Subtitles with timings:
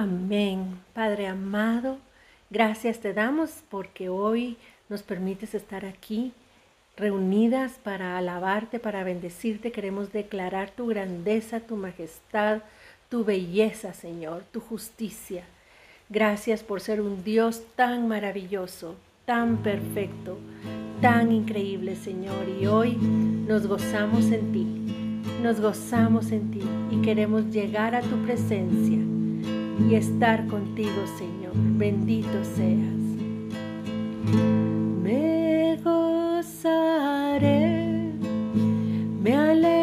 [0.00, 0.78] Amén.
[0.94, 1.98] Padre amado,
[2.50, 4.56] gracias te damos porque hoy
[4.88, 6.30] nos permites estar aquí
[6.96, 9.72] reunidas para alabarte, para bendecirte.
[9.72, 12.60] Queremos declarar tu grandeza, tu majestad,
[13.08, 15.42] tu belleza, Señor, tu justicia.
[16.08, 18.94] Gracias por ser un Dios tan maravilloso,
[19.24, 20.38] tan perfecto,
[21.00, 22.48] tan increíble, Señor.
[22.48, 24.64] Y hoy nos gozamos en ti,
[25.42, 26.62] nos gozamos en ti
[26.92, 29.07] y queremos llegar a tu presencia
[29.78, 31.52] y estar contigo, Señor.
[31.54, 32.98] Bendito seas.
[35.02, 37.32] Me gozaré,
[39.22, 39.77] me alegraré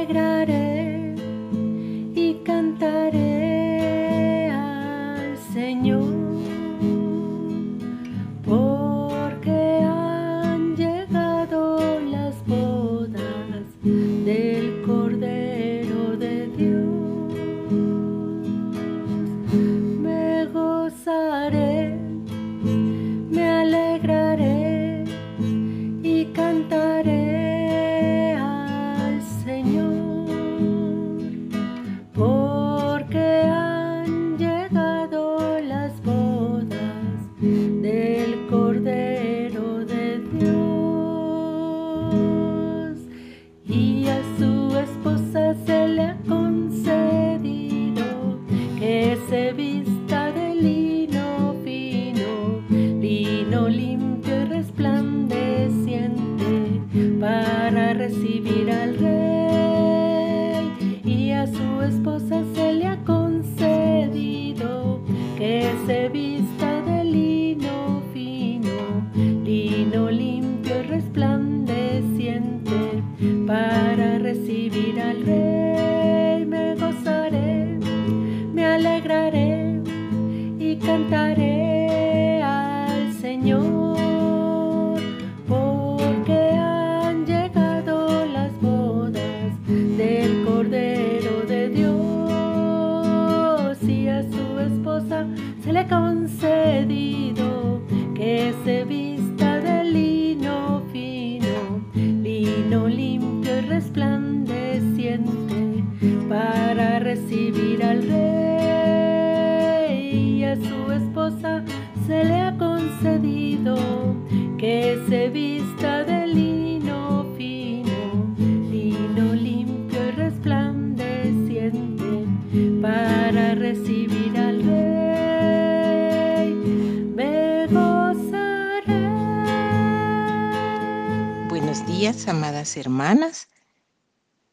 [132.78, 133.48] hermanas.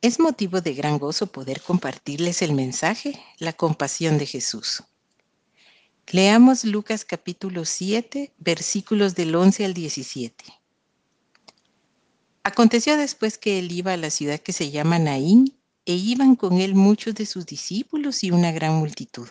[0.00, 4.82] Es motivo de gran gozo poder compartirles el mensaje, la compasión de Jesús.
[6.08, 10.44] Leamos Lucas capítulo 7, versículos del 11 al 17.
[12.42, 16.60] Aconteció después que él iba a la ciudad que se llama Naín, e iban con
[16.60, 19.28] él muchos de sus discípulos y una gran multitud.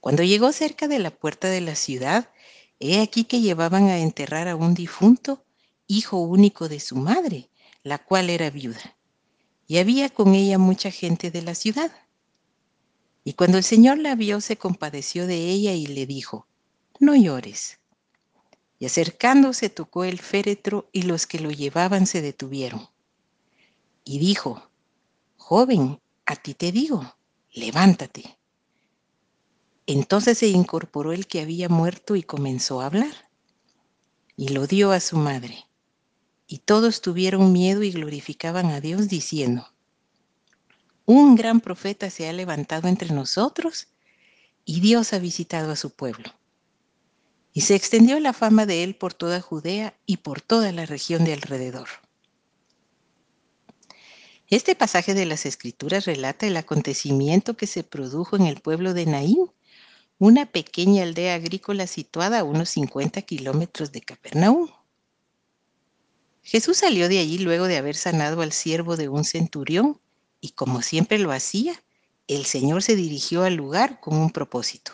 [0.00, 2.30] Cuando llegó cerca de la puerta de la ciudad,
[2.78, 5.44] he aquí que llevaban a enterrar a un difunto,
[5.86, 7.48] hijo único de su madre,
[7.86, 8.96] la cual era viuda.
[9.68, 11.92] Y había con ella mucha gente de la ciudad.
[13.22, 16.48] Y cuando el Señor la vio, se compadeció de ella y le dijo,
[16.98, 17.78] no llores.
[18.80, 22.88] Y acercándose tocó el féretro y los que lo llevaban se detuvieron.
[24.02, 24.68] Y dijo,
[25.36, 27.16] joven, a ti te digo,
[27.52, 28.36] levántate.
[29.86, 33.30] Entonces se incorporó el que había muerto y comenzó a hablar.
[34.36, 35.66] Y lo dio a su madre.
[36.46, 39.68] Y todos tuvieron miedo y glorificaban a Dios diciendo,
[41.04, 43.88] un gran profeta se ha levantado entre nosotros
[44.64, 46.34] y Dios ha visitado a su pueblo.
[47.52, 51.24] Y se extendió la fama de él por toda Judea y por toda la región
[51.24, 51.88] de alrededor.
[54.48, 59.06] Este pasaje de las Escrituras relata el acontecimiento que se produjo en el pueblo de
[59.06, 59.50] Naín,
[60.18, 64.68] una pequeña aldea agrícola situada a unos 50 kilómetros de Capernaum.
[66.46, 70.00] Jesús salió de allí luego de haber sanado al siervo de un centurión
[70.40, 71.82] y como siempre lo hacía,
[72.28, 74.92] el Señor se dirigió al lugar con un propósito.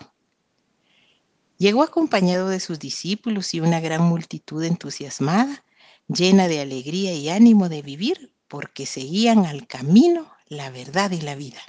[1.59, 5.63] Llegó acompañado de sus discípulos y una gran multitud entusiasmada,
[6.09, 11.35] llena de alegría y ánimo de vivir, porque seguían al camino, la verdad y la
[11.35, 11.61] vida.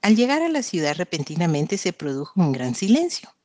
[0.00, 3.35] Al llegar a la ciudad repentinamente se produjo un gran silencio.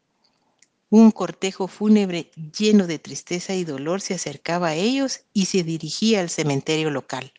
[0.92, 6.20] Un cortejo fúnebre lleno de tristeza y dolor se acercaba a ellos y se dirigía
[6.20, 7.32] al cementerio local.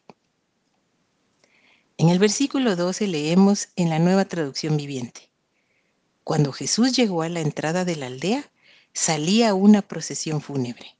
[1.99, 5.31] En el versículo 12 leemos en la nueva traducción viviente.
[6.25, 8.51] cuando Jesús llegó a la entrada de la aldea,
[8.95, 10.97] salía una procesión fúnebre.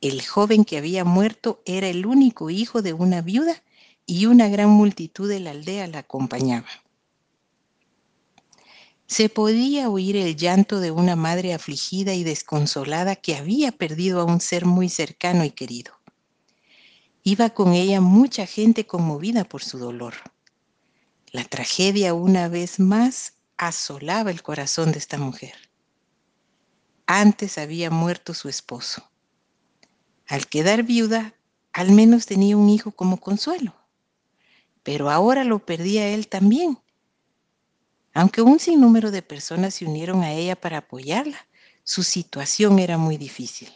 [0.00, 3.62] El joven que había muerto era el único hijo de una viuda
[4.04, 6.81] y una gran multitud de la aldea la acompañaba.
[9.12, 14.24] Se podía oír el llanto de una madre afligida y desconsolada que había perdido a
[14.24, 15.92] un ser muy cercano y querido.
[17.22, 20.14] Iba con ella mucha gente conmovida por su dolor.
[21.30, 25.56] La tragedia una vez más asolaba el corazón de esta mujer.
[27.04, 29.10] Antes había muerto su esposo.
[30.26, 31.34] Al quedar viuda,
[31.74, 33.74] al menos tenía un hijo como consuelo.
[34.82, 36.81] Pero ahora lo perdía él también.
[38.14, 41.46] Aunque un sinnúmero de personas se unieron a ella para apoyarla,
[41.84, 43.72] su situación era muy difícil.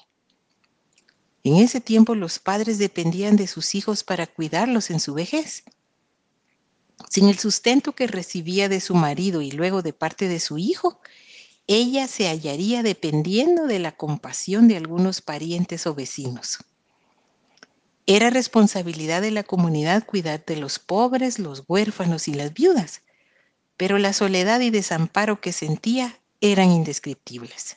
[1.43, 5.65] En ese tiempo los padres dependían de sus hijos para cuidarlos en su vejez.
[7.09, 11.01] Sin el sustento que recibía de su marido y luego de parte de su hijo,
[11.67, 16.59] ella se hallaría dependiendo de la compasión de algunos parientes o vecinos.
[18.07, 23.03] Era responsabilidad de la comunidad cuidar de los pobres, los huérfanos y las viudas,
[23.77, 27.77] pero la soledad y desamparo que sentía eran indescriptibles.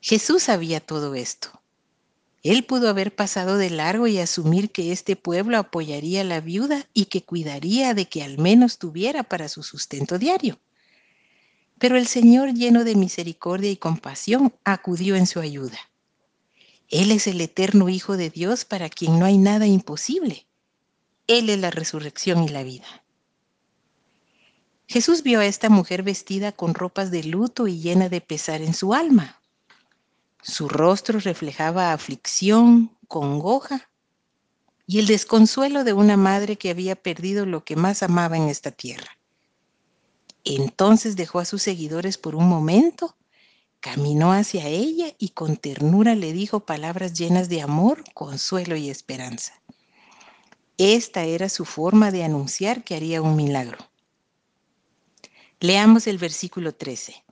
[0.00, 1.60] Jesús sabía todo esto.
[2.44, 6.88] Él pudo haber pasado de largo y asumir que este pueblo apoyaría a la viuda
[6.94, 10.58] y que cuidaría de que al menos tuviera para su sustento diario.
[11.78, 15.78] Pero el Señor, lleno de misericordia y compasión, acudió en su ayuda.
[16.88, 20.46] Él es el eterno Hijo de Dios para quien no hay nada imposible.
[21.26, 23.04] Él es la resurrección y la vida.
[24.88, 28.72] Jesús vio a esta mujer vestida con ropas de luto y llena de pesar en
[28.72, 29.38] su alma.
[30.42, 33.90] Su rostro reflejaba aflicción, congoja
[34.86, 38.70] y el desconsuelo de una madre que había perdido lo que más amaba en esta
[38.70, 39.18] tierra.
[40.44, 43.14] Entonces dejó a sus seguidores por un momento,
[43.80, 49.52] caminó hacia ella y con ternura le dijo palabras llenas de amor, consuelo y esperanza.
[50.78, 53.76] Esta era su forma de anunciar que haría un milagro.
[55.60, 57.24] Leamos el versículo 13.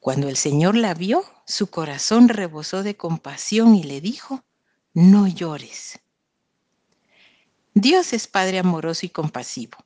[0.00, 4.42] Cuando el Señor la vio, su corazón rebosó de compasión y le dijo,
[4.94, 6.00] no llores.
[7.74, 9.78] Dios es Padre amoroso y compasivo.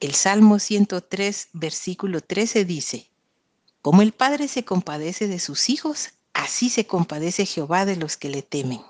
[0.00, 3.10] El Salmo 103, versículo 13 dice,
[3.82, 8.30] como el Padre se compadece de sus hijos, así se compadece Jehová de los que
[8.30, 8.80] le temen.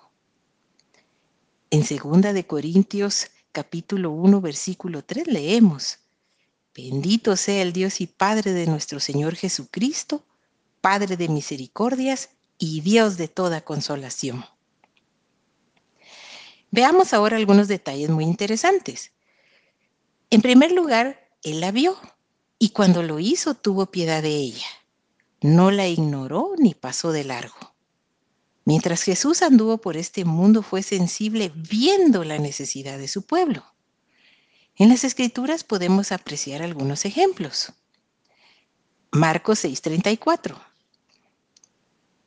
[1.70, 5.98] En 2 de Corintios capítulo 1 versículo 3 leemos,
[6.76, 10.22] Bendito sea el Dios y Padre de nuestro Señor Jesucristo,
[10.82, 12.28] Padre de misericordias
[12.58, 14.44] y Dios de toda consolación.
[16.70, 19.12] Veamos ahora algunos detalles muy interesantes.
[20.28, 21.96] En primer lugar, Él la vio
[22.58, 24.66] y cuando lo hizo tuvo piedad de ella.
[25.40, 27.74] No la ignoró ni pasó de largo.
[28.66, 33.64] Mientras Jesús anduvo por este mundo fue sensible viendo la necesidad de su pueblo.
[34.78, 37.72] En las escrituras podemos apreciar algunos ejemplos.
[39.10, 40.60] Marcos 6:34.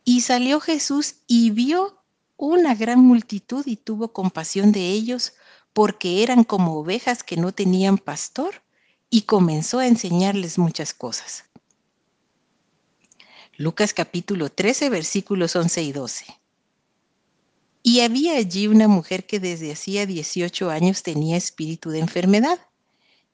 [0.04, 2.01] Y salió Jesús y vio
[2.38, 5.34] una gran multitud y tuvo compasión de ellos
[5.74, 8.63] porque eran como ovejas que no tenían pastor
[9.12, 11.45] y comenzó a enseñarles muchas cosas.
[13.57, 16.39] Lucas capítulo 13 versículos 11 y 12.
[17.81, 22.59] Y había allí una mujer que desde hacía 18 años tenía espíritu de enfermedad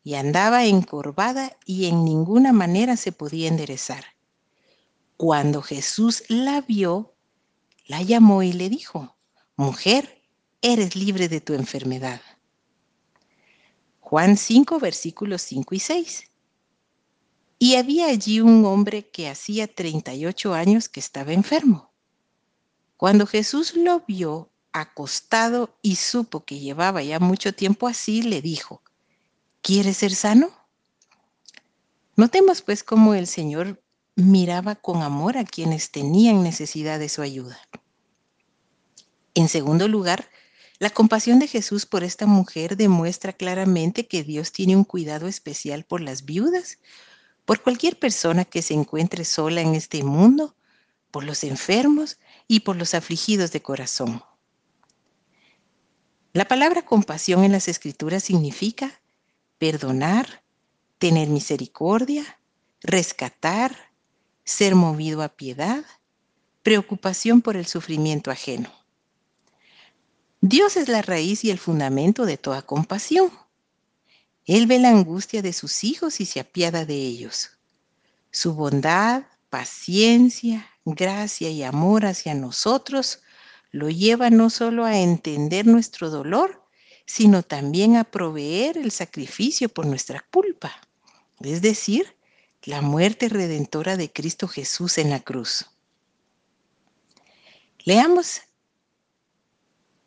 [0.03, 4.05] y andaba encorvada y en ninguna manera se podía enderezar.
[5.17, 7.15] Cuando Jesús la vio,
[7.87, 9.15] la llamó y le dijo,
[9.55, 10.21] Mujer,
[10.61, 12.21] eres libre de tu enfermedad.
[13.99, 16.31] Juan 5, versículos 5 y 6.
[17.57, 21.94] Y había allí un hombre que hacía 38 años que estaba enfermo.
[22.97, 28.81] Cuando Jesús lo vio acostado y supo que llevaba ya mucho tiempo así, le dijo,
[29.61, 30.49] ¿quieres ser sano?
[32.15, 33.81] Notemos pues cómo el Señor
[34.15, 37.59] miraba con amor a quienes tenían necesidad de su ayuda.
[39.33, 40.29] En segundo lugar,
[40.79, 45.83] la compasión de Jesús por esta mujer demuestra claramente que Dios tiene un cuidado especial
[45.83, 46.79] por las viudas,
[47.43, 50.55] por cualquier persona que se encuentre sola en este mundo,
[51.11, 54.23] por los enfermos y por los afligidos de corazón.
[56.33, 59.01] La palabra compasión en las escrituras significa
[59.57, 60.43] perdonar,
[60.97, 62.39] tener misericordia,
[62.81, 63.75] rescatar,
[64.43, 65.85] ser movido a piedad,
[66.61, 68.71] preocupación por el sufrimiento ajeno.
[70.41, 73.31] Dios es la raíz y el fundamento de toda compasión.
[74.45, 77.51] Él ve la angustia de sus hijos y se apiada de ellos.
[78.29, 83.19] Su bondad, paciencia, gracia y amor hacia nosotros
[83.71, 86.63] lo lleva no solo a entender nuestro dolor,
[87.05, 90.71] sino también a proveer el sacrificio por nuestra culpa,
[91.41, 92.15] es decir,
[92.63, 95.65] la muerte redentora de Cristo Jesús en la cruz.
[97.83, 98.41] Leamos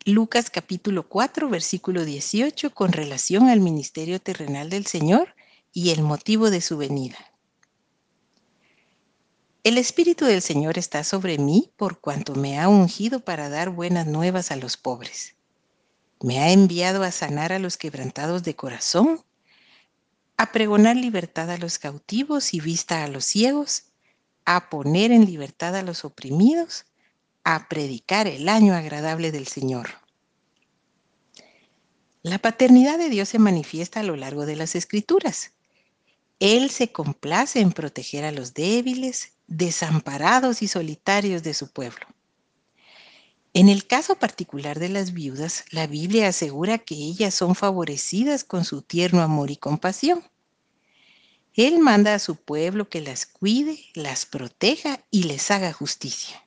[0.04, 5.34] Lucas capítulo 4, versículo 18, con relación al ministerio terrenal del Señor
[5.72, 7.18] y el motivo de su venida.
[9.68, 14.06] El Espíritu del Señor está sobre mí por cuanto me ha ungido para dar buenas
[14.06, 15.34] nuevas a los pobres.
[16.22, 19.22] Me ha enviado a sanar a los quebrantados de corazón,
[20.38, 23.84] a pregonar libertad a los cautivos y vista a los ciegos,
[24.46, 26.86] a poner en libertad a los oprimidos,
[27.44, 29.90] a predicar el año agradable del Señor.
[32.22, 35.52] La paternidad de Dios se manifiesta a lo largo de las escrituras.
[36.40, 42.06] Él se complace en proteger a los débiles, desamparados y solitarios de su pueblo.
[43.54, 48.64] En el caso particular de las viudas, la Biblia asegura que ellas son favorecidas con
[48.64, 50.22] su tierno amor y compasión.
[51.54, 56.46] Él manda a su pueblo que las cuide, las proteja y les haga justicia.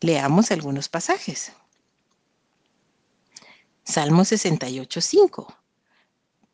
[0.00, 1.52] Leamos algunos pasajes.
[3.84, 5.54] Salmo 68.5.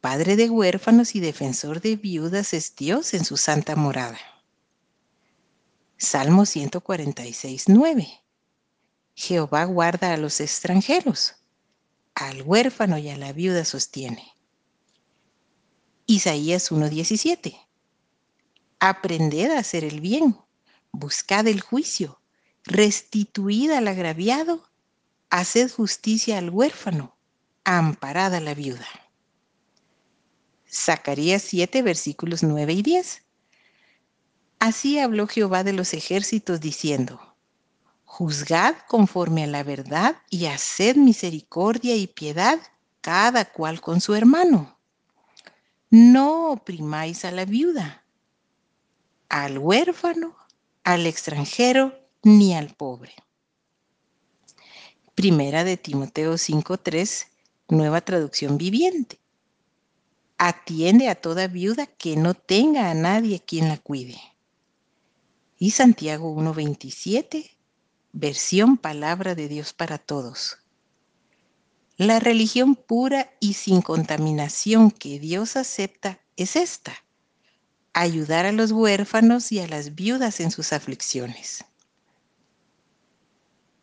[0.01, 4.19] Padre de huérfanos y defensor de viudas es Dios en su santa morada.
[6.03, 8.09] Salmo 146, 9.
[9.15, 11.35] Jehová guarda a los extranjeros,
[12.15, 14.35] al huérfano y a la viuda sostiene.
[16.07, 17.55] Isaías 1:17.
[18.79, 20.39] Aprended a hacer el bien,
[20.91, 22.19] buscad el juicio,
[22.65, 24.71] restituid al agraviado,
[25.29, 27.15] haced justicia al huérfano,
[27.65, 28.89] amparad a la viuda.
[30.67, 33.23] Zacarías 7, versículos 9 y 10.
[34.61, 37.19] Así habló Jehová de los ejércitos diciendo,
[38.05, 42.61] Juzgad conforme a la verdad y haced misericordia y piedad
[43.01, 44.77] cada cual con su hermano.
[45.89, 48.05] No oprimáis a la viuda,
[49.31, 50.37] al huérfano,
[50.85, 53.15] al extranjero, ni al pobre.
[55.15, 57.29] Primera de Timoteo 5.3,
[57.71, 59.19] nueva traducción viviente.
[60.37, 64.21] Atiende a toda viuda que no tenga a nadie quien la cuide
[65.63, 67.51] y Santiago 1.27,
[68.13, 70.57] versión Palabra de Dios para Todos.
[71.99, 76.95] La religión pura y sin contaminación que Dios acepta es esta,
[77.93, 81.63] ayudar a los huérfanos y a las viudas en sus aflicciones.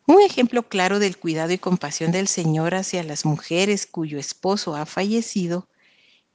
[0.06, 4.84] Un ejemplo claro del cuidado y compasión del Señor hacia las mujeres cuyo esposo ha
[4.84, 5.68] fallecido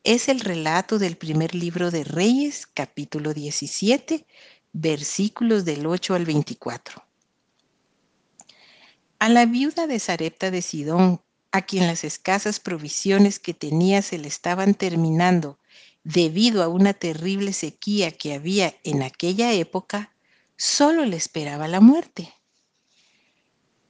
[0.06, 4.26] es el relato del primer libro de Reyes, capítulo 17,
[4.74, 7.04] versículos del 8 al 24.
[9.20, 14.18] A la viuda de Sarepta de Sidón, a quien las escasas provisiones que tenía se
[14.18, 15.60] le estaban terminando
[16.04, 20.14] debido a una terrible sequía que había en aquella época,
[20.58, 22.34] solo le esperaba la muerte.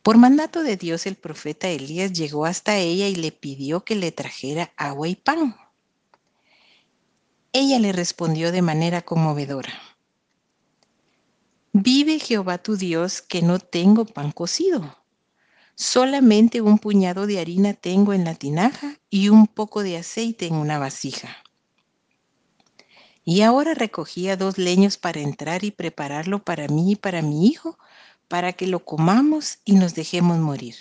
[0.04, 4.12] Por mandato de Dios el profeta Elías llegó hasta ella y le pidió que le
[4.12, 5.56] trajera agua y pan.
[7.54, 9.93] Ella le respondió de manera conmovedora.
[11.76, 14.96] Vive Jehová tu Dios que no tengo pan cocido.
[15.74, 20.54] Solamente un puñado de harina tengo en la tinaja y un poco de aceite en
[20.54, 21.36] una vasija.
[23.26, 27.80] Y ahora recogía dos leños para entrar y prepararlo para mí y para mi hijo,
[28.28, 30.76] para que lo comamos y nos dejemos morir.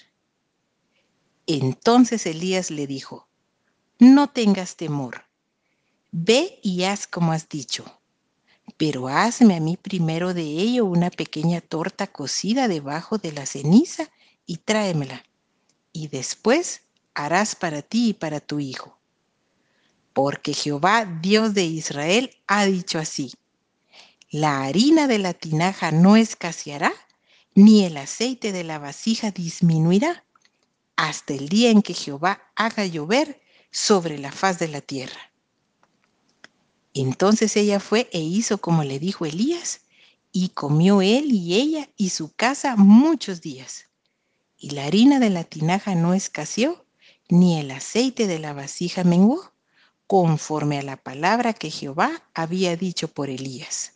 [1.47, 3.29] Entonces Elías le dijo,
[3.99, 5.25] no tengas temor,
[6.11, 8.02] ve y haz como has dicho
[8.77, 14.09] pero hazme a mí primero de ello una pequeña torta cocida debajo de la ceniza
[14.47, 15.25] y tráemela.
[15.93, 16.83] Y después
[17.15, 18.99] harás para ti y para tu hijo.
[20.13, 23.33] Porque Jehová, Dios de Israel, ha dicho así,
[24.31, 26.93] la harina de la tinaja no escaseará,
[27.55, 30.25] ni el aceite de la vasija disminuirá,
[30.97, 35.32] hasta el día en que Jehová haga llover sobre la faz de la tierra.
[36.95, 39.81] Entonces ella fue e hizo como le dijo Elías,
[40.33, 43.87] y comió él y ella y su casa muchos días.
[44.57, 46.87] Y la harina de la tinaja no escaseó,
[47.29, 49.53] ni el aceite de la vasija menguó,
[50.07, 53.93] conforme a la palabra que Jehová había dicho por Elías.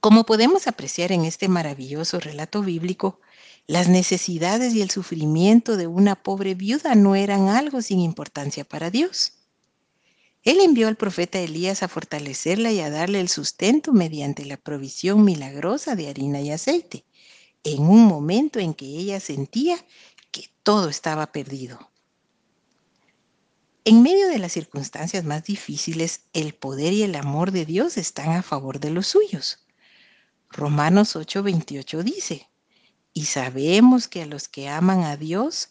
[0.00, 3.20] Como podemos apreciar en este maravilloso relato bíblico,
[3.66, 8.90] las necesidades y el sufrimiento de una pobre viuda no eran algo sin importancia para
[8.90, 9.35] Dios.
[10.46, 15.24] Él envió al profeta Elías a fortalecerla y a darle el sustento mediante la provisión
[15.24, 17.04] milagrosa de harina y aceite,
[17.64, 19.76] en un momento en que ella sentía
[20.30, 21.90] que todo estaba perdido.
[23.84, 28.30] En medio de las circunstancias más difíciles, el poder y el amor de Dios están
[28.30, 29.66] a favor de los suyos.
[30.50, 32.48] Romanos 8:28 dice,
[33.12, 35.70] y sabemos que a los que aman a Dios,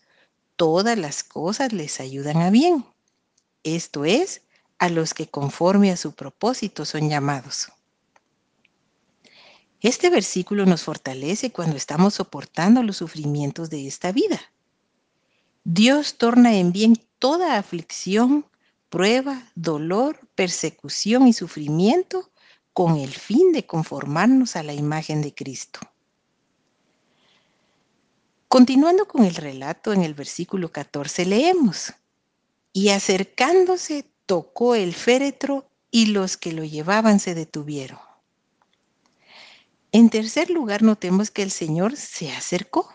[0.57, 2.85] todas las cosas les ayudan a bien.
[3.63, 4.41] Esto es,
[4.79, 7.71] a los que conforme a su propósito son llamados.
[9.81, 14.41] Este versículo nos fortalece cuando estamos soportando los sufrimientos de esta vida.
[15.63, 18.45] Dios torna en bien toda aflicción,
[18.89, 22.29] prueba, dolor, persecución y sufrimiento
[22.73, 25.79] con el fin de conformarnos a la imagen de Cristo.
[28.47, 31.93] Continuando con el relato en el versículo 14 leemos,
[32.73, 37.99] y acercándose tocó el féretro y los que lo llevaban se detuvieron.
[39.91, 42.89] En tercer lugar, notemos que el Señor se acercó.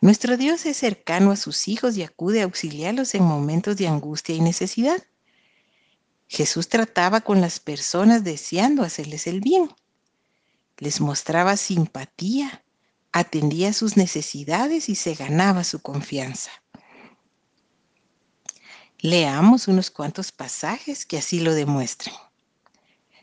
[0.00, 4.34] Nuestro Dios es cercano a sus hijos y acude a auxiliarlos en momentos de angustia
[4.34, 5.02] y necesidad.
[6.28, 9.68] Jesús trataba con las personas deseando hacerles el bien.
[10.78, 12.64] Les mostraba simpatía,
[13.12, 16.50] atendía sus necesidades y se ganaba su confianza.
[19.04, 22.14] Leamos unos cuantos pasajes que así lo demuestren.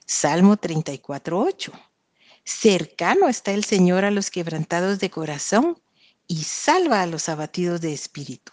[0.06, 1.72] Salmo 34.8.
[2.44, 5.82] Cercano está el Señor a los quebrantados de corazón
[6.28, 8.52] y salva a los abatidos de espíritu.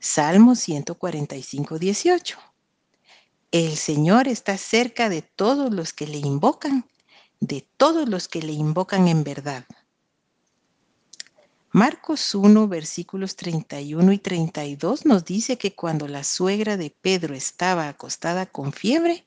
[0.00, 2.36] Salmo 145.18.
[3.52, 6.90] El Señor está cerca de todos los que le invocan,
[7.38, 9.64] de todos los que le invocan en verdad.
[11.70, 17.88] Marcos 1, versículos 31 y 32 nos dice que cuando la suegra de Pedro estaba
[17.88, 19.26] acostada con fiebre,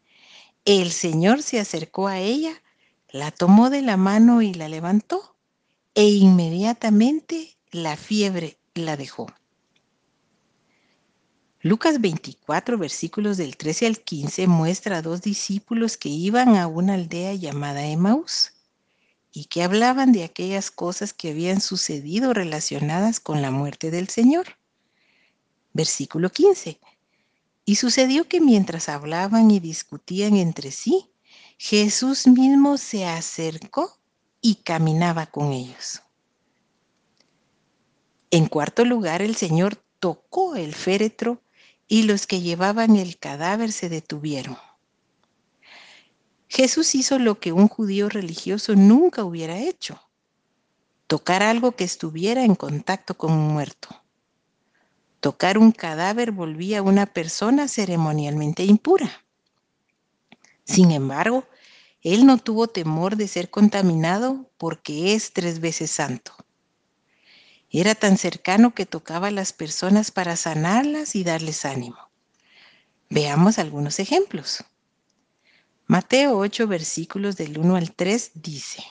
[0.66, 2.54] el Señor se acercó a ella,
[3.10, 5.36] la tomó de la mano y la levantó,
[5.94, 9.28] e inmediatamente la fiebre la dejó.
[11.62, 16.96] Lucas 24, versículos del 13 al 15 muestra a dos discípulos que iban a una
[16.96, 18.54] aldea llamada Emaús
[19.34, 24.58] y que hablaban de aquellas cosas que habían sucedido relacionadas con la muerte del Señor.
[25.74, 26.80] Versículo 15.
[27.64, 31.12] Y sucedió que mientras hablaban y discutían entre sí,
[31.58, 33.98] Jesús mismo se acercó
[34.42, 36.02] y caminaba con ellos.
[38.32, 41.42] En cuarto lugar, el Señor tocó el féretro
[41.88, 44.58] y los que llevaban el cadáver se detuvieron.
[46.54, 50.02] Jesús hizo lo que un judío religioso nunca hubiera hecho,
[51.08, 53.88] tocar algo que estuviera en contacto con un muerto.
[55.22, 59.24] Tocar un cadáver volvía a una persona ceremonialmente impura.
[60.66, 61.48] Sin embargo,
[62.02, 66.36] él no tuvo temor de ser contaminado porque es tres veces santo.
[67.70, 72.10] Era tan cercano que tocaba a las personas para sanarlas y darles ánimo.
[73.10, 74.66] Veamos algunos ejemplos.
[75.92, 78.82] Mateo 8, versículos del 1 al 3 dice,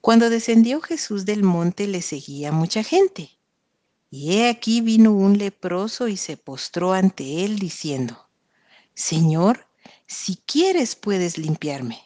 [0.00, 3.38] Cuando descendió Jesús del monte le seguía mucha gente,
[4.08, 8.26] y he aquí vino un leproso y se postró ante él diciendo,
[8.94, 9.66] Señor,
[10.06, 12.00] si quieres puedes limpiarme.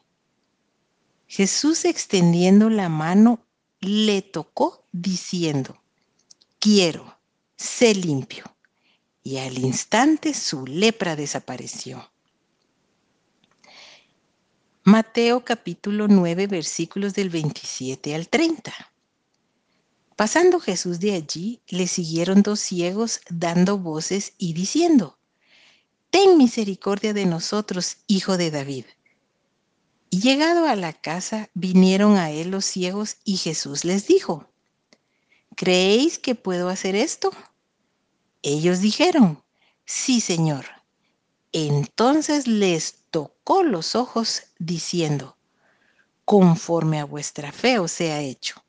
[1.28, 3.46] Jesús extendiendo la mano
[3.78, 5.80] le tocó diciendo,
[6.58, 7.20] quiero,
[7.54, 8.52] sé limpio.
[9.22, 12.12] Y al instante su lepra desapareció.
[14.84, 18.72] Mateo capítulo 9 versículos del 27 al 30.
[20.16, 25.16] Pasando Jesús de allí, le siguieron dos ciegos dando voces y diciendo,
[26.10, 28.86] Ten misericordia de nosotros, hijo de David.
[30.10, 34.50] Y llegado a la casa, vinieron a él los ciegos y Jesús les dijo,
[35.54, 37.30] ¿creéis que puedo hacer esto?
[38.42, 39.44] Ellos dijeron,
[39.84, 40.66] sí, Señor.
[41.52, 45.37] Entonces les tocó los ojos diciendo,
[46.25, 48.64] conforme a vuestra fe os sea hecho.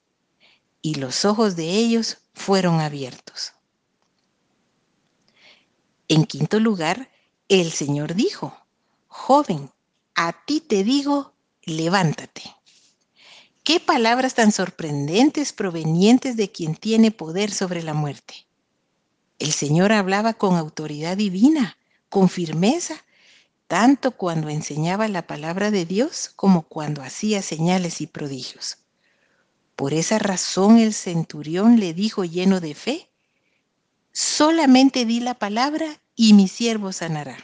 [0.81, 3.53] Y los ojos de ellos fueron abiertos.
[6.09, 7.09] En quinto lugar,
[7.47, 8.55] el Señor dijo,
[9.07, 9.71] joven,
[10.13, 12.43] a ti te digo, levántate.
[13.63, 18.45] Qué palabras tan sorprendentes provenientes de quien tiene poder sobre la muerte.
[19.39, 21.77] El Señor hablaba con autoridad divina,
[22.09, 23.05] con firmeza
[23.73, 28.77] tanto cuando enseñaba la palabra de Dios como cuando hacía señales y prodigios.
[29.75, 33.09] Por esa razón el centurión le dijo lleno de fe,
[34.11, 37.35] solamente di la palabra y mi siervo sanará.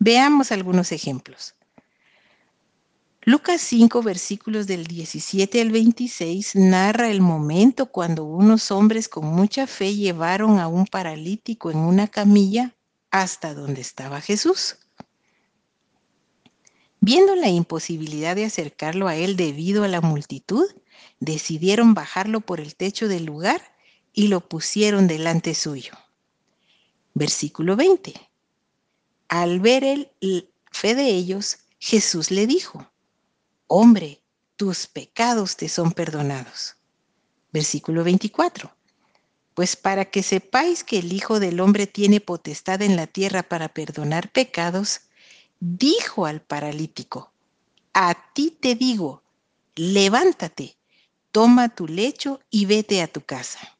[0.00, 1.54] Veamos algunos ejemplos.
[3.22, 9.68] Lucas 5, versículos del 17 al 26, narra el momento cuando unos hombres con mucha
[9.68, 12.74] fe llevaron a un paralítico en una camilla
[13.10, 14.76] hasta donde estaba Jesús.
[17.00, 20.66] Viendo la imposibilidad de acercarlo a él debido a la multitud,
[21.18, 23.62] decidieron bajarlo por el techo del lugar
[24.12, 25.92] y lo pusieron delante suyo.
[27.14, 28.14] Versículo 20.
[29.28, 32.90] Al ver el fe de ellos, Jesús le dijo,
[33.66, 34.22] hombre,
[34.56, 36.76] tus pecados te son perdonados.
[37.52, 38.76] Versículo 24.
[39.60, 43.68] Pues para que sepáis que el Hijo del Hombre tiene potestad en la tierra para
[43.68, 45.02] perdonar pecados,
[45.58, 47.30] dijo al paralítico,
[47.92, 49.22] a ti te digo,
[49.74, 50.78] levántate,
[51.30, 53.76] toma tu lecho y vete a tu casa.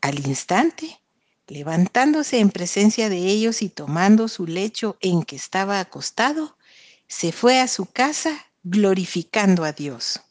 [0.00, 0.98] Al instante,
[1.46, 6.56] levantándose en presencia de ellos y tomando su lecho en que estaba acostado,
[7.06, 10.23] se fue a su casa glorificando a Dios.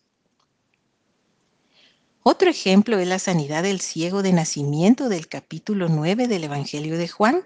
[2.25, 7.09] Otro ejemplo es la sanidad del ciego de nacimiento del capítulo 9 del Evangelio de
[7.09, 7.45] Juan,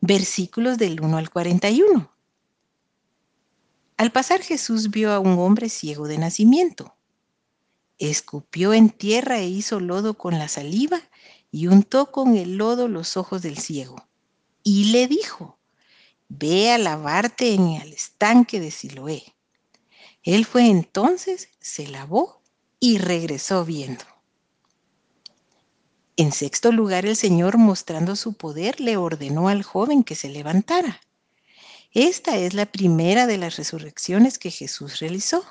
[0.00, 2.10] versículos del 1 al 41.
[3.98, 6.94] Al pasar Jesús vio a un hombre ciego de nacimiento.
[7.98, 11.02] Escupió en tierra e hizo lodo con la saliva
[11.50, 14.08] y untó con el lodo los ojos del ciego.
[14.62, 15.58] Y le dijo,
[16.28, 19.34] ve a lavarte en el estanque de Siloé.
[20.22, 22.35] Él fue entonces, se lavó
[22.80, 24.04] y regresó viendo.
[26.16, 31.00] En sexto lugar, el Señor, mostrando su poder, le ordenó al joven que se levantara.
[31.92, 35.44] Esta es la primera de las resurrecciones que Jesús realizó.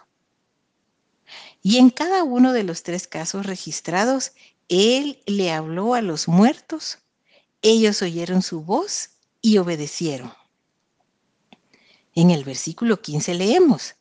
[1.61, 4.33] Y en cada uno de los tres casos registrados,
[4.67, 6.99] Él le habló a los muertos,
[7.61, 9.09] ellos oyeron su voz
[9.41, 10.33] y obedecieron.
[12.13, 13.95] En el versículo 15 leemos,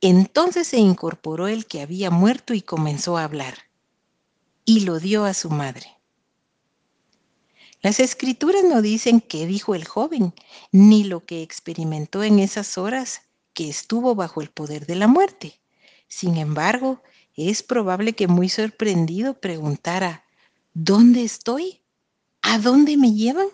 [0.00, 3.54] entonces se incorporó el que había muerto y comenzó a hablar,
[4.64, 5.94] y lo dio a su madre.
[7.82, 10.32] Las escrituras no dicen qué dijo el joven,
[10.72, 15.60] ni lo que experimentó en esas horas que estuvo bajo el poder de la muerte.
[16.08, 17.02] Sin embargo,
[17.36, 20.24] es probable que muy sorprendido preguntara,
[20.72, 21.82] ¿dónde estoy?
[22.40, 23.48] ¿A dónde me llevan?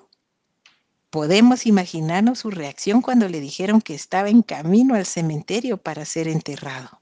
[1.11, 6.29] Podemos imaginarnos su reacción cuando le dijeron que estaba en camino al cementerio para ser
[6.29, 7.01] enterrado.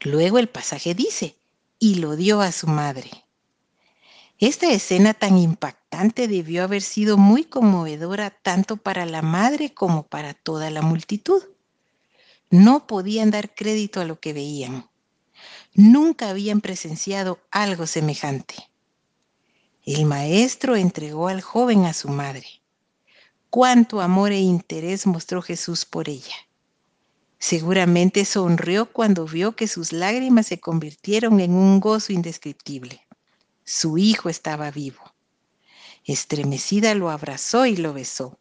[0.00, 1.36] Luego el pasaje dice,
[1.78, 3.10] y lo dio a su madre.
[4.38, 10.34] Esta escena tan impactante debió haber sido muy conmovedora tanto para la madre como para
[10.34, 11.42] toda la multitud.
[12.50, 14.88] No podían dar crédito a lo que veían.
[15.74, 18.54] Nunca habían presenciado algo semejante.
[19.86, 22.46] El maestro entregó al joven a su madre.
[23.50, 26.34] Cuánto amor e interés mostró Jesús por ella.
[27.38, 33.02] Seguramente sonrió cuando vio que sus lágrimas se convirtieron en un gozo indescriptible.
[33.62, 35.02] Su hijo estaba vivo.
[36.06, 38.38] Estremecida lo abrazó y lo besó.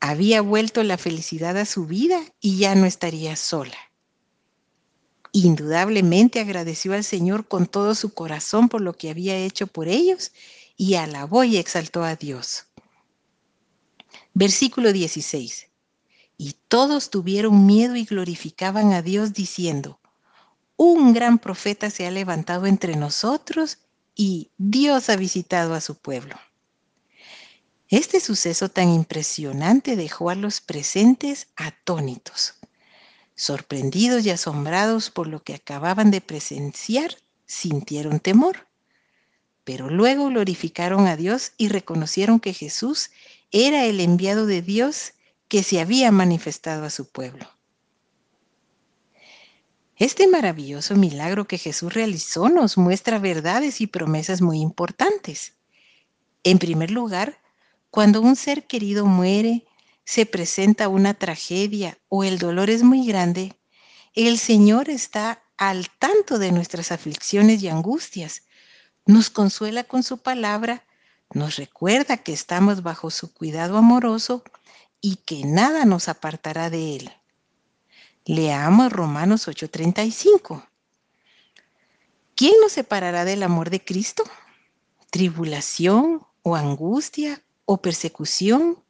[0.00, 3.76] Había vuelto la felicidad a su vida y ya no estaría sola.
[5.38, 10.32] Indudablemente agradeció al Señor con todo su corazón por lo que había hecho por ellos
[10.78, 12.64] y alabó y exaltó a Dios.
[14.32, 15.68] Versículo 16.
[16.38, 20.00] Y todos tuvieron miedo y glorificaban a Dios diciendo,
[20.78, 23.76] un gran profeta se ha levantado entre nosotros
[24.14, 26.36] y Dios ha visitado a su pueblo.
[27.90, 32.54] Este suceso tan impresionante dejó a los presentes atónitos.
[33.36, 38.66] Sorprendidos y asombrados por lo que acababan de presenciar, sintieron temor.
[39.62, 43.10] Pero luego glorificaron a Dios y reconocieron que Jesús
[43.52, 45.12] era el enviado de Dios
[45.48, 47.46] que se había manifestado a su pueblo.
[49.96, 55.54] Este maravilloso milagro que Jesús realizó nos muestra verdades y promesas muy importantes.
[56.42, 57.38] En primer lugar,
[57.90, 59.64] cuando un ser querido muere,
[60.06, 63.56] se presenta una tragedia o el dolor es muy grande,
[64.14, 68.44] el Señor está al tanto de nuestras aflicciones y angustias.
[69.04, 70.84] Nos consuela con su palabra,
[71.34, 74.44] nos recuerda que estamos bajo su cuidado amoroso
[75.00, 77.12] y que nada nos apartará de él.
[78.24, 80.68] Leamos Romanos 8:35.
[82.36, 84.22] ¿Quién nos separará del amor de Cristo?
[85.10, 88.84] ¿Tribulación o angustia o persecución,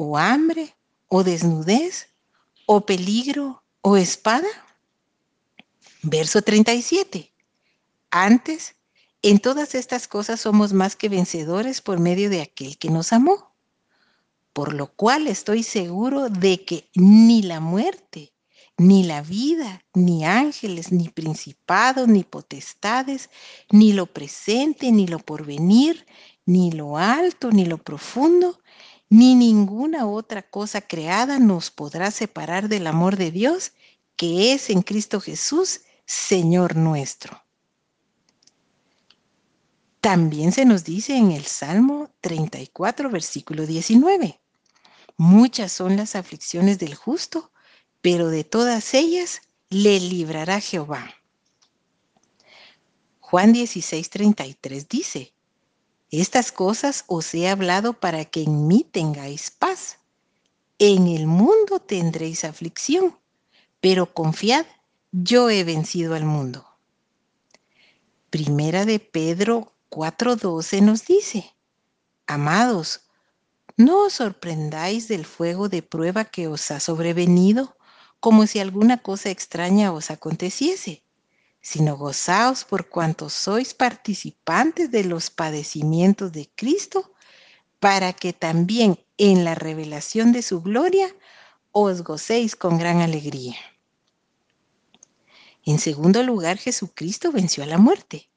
[0.00, 0.76] o hambre,
[1.08, 2.06] o desnudez,
[2.66, 4.46] o peligro, o espada?
[6.02, 7.34] Verso 37.
[8.12, 8.76] Antes,
[9.22, 13.56] en todas estas cosas somos más que vencedores por medio de aquel que nos amó.
[14.52, 18.32] Por lo cual estoy seguro de que ni la muerte,
[18.76, 23.30] ni la vida, ni ángeles, ni principados, ni potestades,
[23.68, 26.06] ni lo presente, ni lo porvenir,
[26.46, 28.60] ni lo alto, ni lo profundo,
[29.10, 33.72] ni ninguna otra cosa creada nos podrá separar del amor de Dios
[34.16, 37.44] que es en Cristo Jesús, Señor nuestro.
[40.00, 44.40] También se nos dice en el Salmo 34, versículo 19,
[45.16, 47.52] muchas son las aflicciones del justo,
[48.00, 49.40] pero de todas ellas
[49.70, 51.14] le librará Jehová.
[53.20, 55.34] Juan 16, 33 dice,
[56.10, 59.98] estas cosas os he hablado para que en mí tengáis paz.
[60.78, 63.18] En el mundo tendréis aflicción,
[63.80, 64.66] pero confiad,
[65.12, 66.66] yo he vencido al mundo.
[68.30, 71.54] Primera de Pedro 4:12 nos dice,
[72.26, 73.08] Amados,
[73.76, 77.76] no os sorprendáis del fuego de prueba que os ha sobrevenido,
[78.20, 81.04] como si alguna cosa extraña os aconteciese,
[81.60, 87.12] sino gozaos por cuanto sois participantes de los padecimientos de Cristo,
[87.80, 91.14] para que también en la revelación de su gloria
[91.72, 93.56] os gocéis con gran alegría.
[95.64, 98.28] En segundo lugar, Jesucristo venció a la muerte.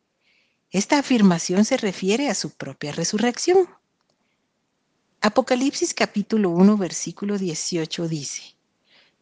[0.69, 3.69] Esta afirmación se refiere a su propia resurrección.
[5.21, 8.41] Apocalipsis capítulo 1 versículo 18 dice,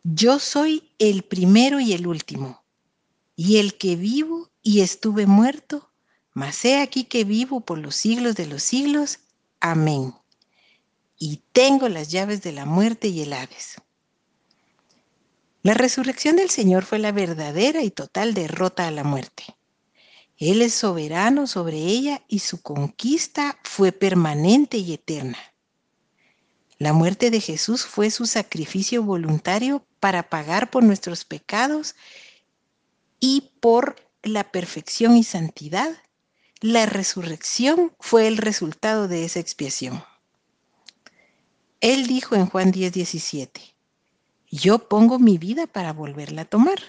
[0.03, 2.63] Yo soy el primero y el último,
[3.41, 5.89] y el que vivo y estuve muerto,
[6.33, 9.19] mas he aquí que vivo por los siglos de los siglos.
[9.61, 10.13] Amén.
[11.17, 13.75] Y tengo las llaves de la muerte y el Hades.
[15.61, 19.45] La resurrección del Señor fue la verdadera y total derrota a la muerte.
[20.35, 25.39] Él es soberano sobre ella y su conquista fue permanente y eterna.
[26.77, 31.95] La muerte de Jesús fue su sacrificio voluntario para pagar por nuestros pecados
[33.19, 35.91] y por la perfección y santidad.
[36.61, 40.03] La resurrección fue el resultado de esa expiación.
[41.79, 43.61] Él dijo en Juan 10, 17,
[44.51, 46.79] yo pongo mi vida para volverla a tomar.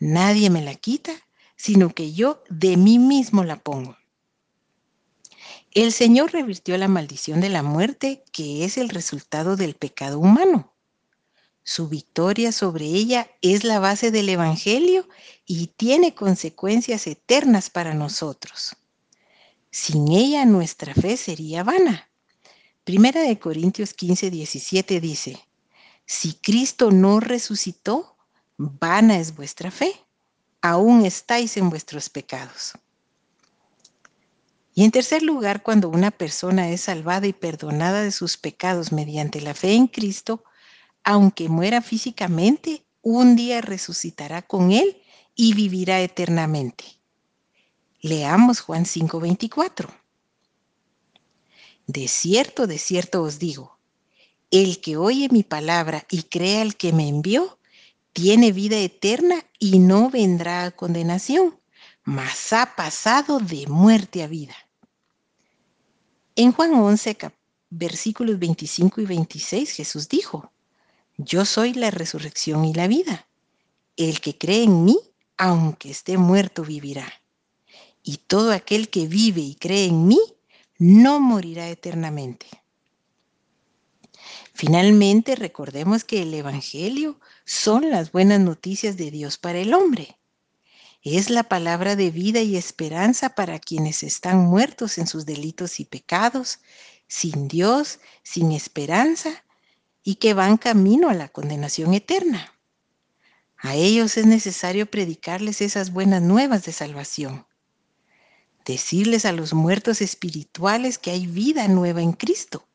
[0.00, 1.12] Nadie me la quita
[1.60, 3.98] sino que yo de mí mismo la pongo.
[5.72, 10.72] El Señor revirtió la maldición de la muerte, que es el resultado del pecado humano.
[11.70, 15.08] Su victoria sobre ella es la base del Evangelio
[15.46, 18.74] y tiene consecuencias eternas para nosotros.
[19.70, 22.10] Sin ella nuestra fe sería vana.
[22.82, 25.38] Primera de Corintios 15, 17 dice,
[26.04, 28.16] si Cristo no resucitó,
[28.56, 29.94] vana es vuestra fe
[30.62, 32.72] aún estáis en vuestros pecados.
[34.74, 39.40] Y en tercer lugar, cuando una persona es salvada y perdonada de sus pecados mediante
[39.40, 40.42] la fe en Cristo,
[41.04, 45.02] aunque muera físicamente, un día resucitará con Él
[45.34, 46.84] y vivirá eternamente.
[48.00, 49.88] Leamos Juan 5:24.
[51.86, 53.78] De cierto, de cierto os digo,
[54.50, 57.58] el que oye mi palabra y crea al que me envió,
[58.12, 61.60] tiene vida eterna y no vendrá a condenación,
[62.04, 64.54] mas ha pasado de muerte a vida.
[66.34, 67.16] En Juan 11,
[67.70, 70.52] versículos 25 y 26, Jesús dijo,
[71.22, 73.28] Yo soy la resurrección y la vida.
[73.96, 74.98] El que cree en mí,
[75.36, 77.12] aunque esté muerto, vivirá.
[78.02, 80.18] Y todo aquel que vive y cree en mí,
[80.78, 82.46] no morirá eternamente.
[84.54, 90.18] Finalmente, recordemos que el Evangelio son las buenas noticias de Dios para el hombre.
[91.02, 95.84] Es la palabra de vida y esperanza para quienes están muertos en sus delitos y
[95.84, 96.60] pecados,
[97.08, 99.44] sin Dios, sin esperanza
[100.02, 102.54] y que van camino a la condenación eterna.
[103.58, 107.46] A ellos es necesario predicarles esas buenas nuevas de salvación.
[108.64, 112.66] Decirles a los muertos espirituales que hay vida nueva en Cristo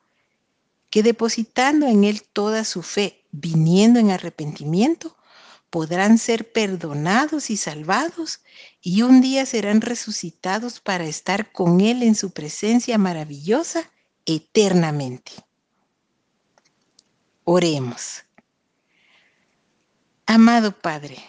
[0.95, 5.17] que depositando en Él toda su fe, viniendo en arrepentimiento,
[5.69, 8.39] podrán ser perdonados y salvados
[8.81, 13.91] y un día serán resucitados para estar con Él en su presencia maravillosa
[14.25, 15.33] eternamente.
[17.47, 18.23] Oremos.
[20.25, 21.23] Amado Padre,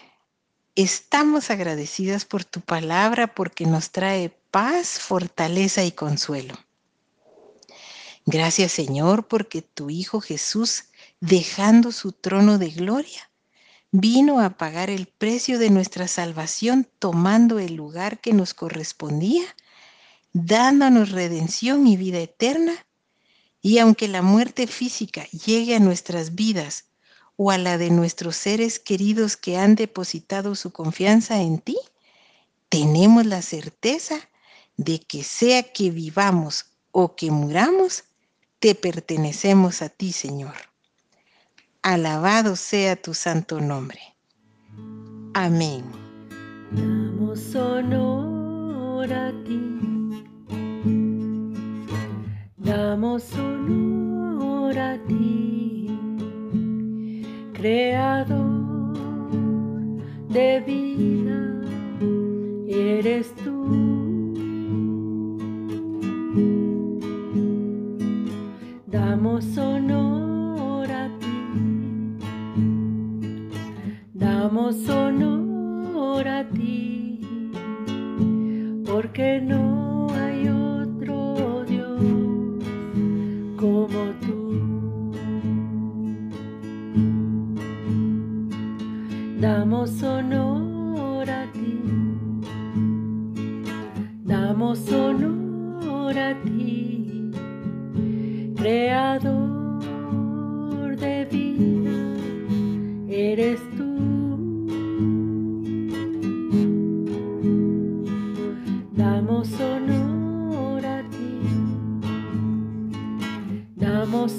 [0.74, 6.54] estamos agradecidas por tu palabra porque nos trae paz, fortaleza y consuelo.
[8.24, 10.84] Gracias Señor porque tu Hijo Jesús,
[11.20, 13.30] dejando su trono de gloria,
[13.90, 19.44] vino a pagar el precio de nuestra salvación tomando el lugar que nos correspondía,
[20.32, 22.85] dándonos redención y vida eterna.
[23.66, 26.84] Y aunque la muerte física llegue a nuestras vidas
[27.34, 31.76] o a la de nuestros seres queridos que han depositado su confianza en ti,
[32.68, 34.14] tenemos la certeza
[34.76, 38.04] de que sea que vivamos o que muramos,
[38.60, 40.54] te pertenecemos a ti, Señor.
[41.82, 43.98] Alabado sea tu santo nombre.
[45.34, 45.84] Amén.
[46.70, 49.85] Damos honor a ti.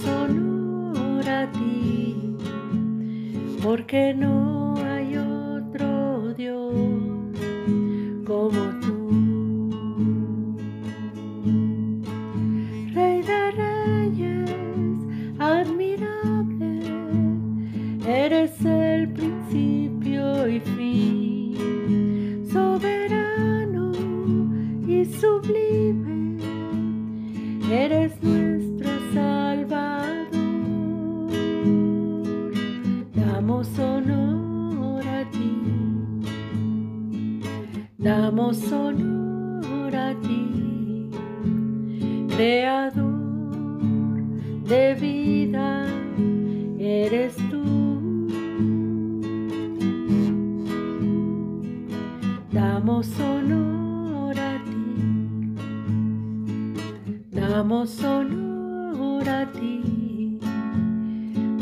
[0.05, 2.35] Honor a ti,
[3.63, 4.56] porque no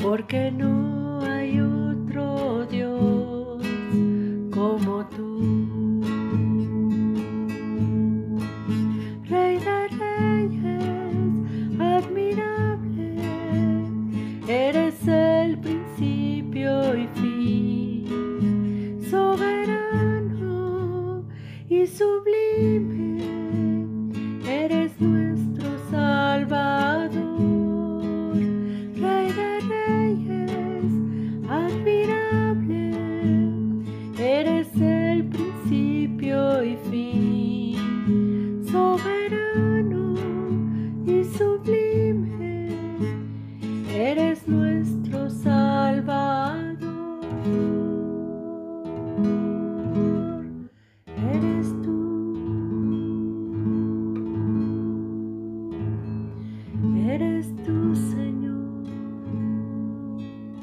[0.05, 3.14] porque no hay otro Dios.